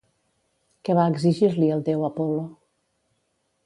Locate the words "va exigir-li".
1.01-1.71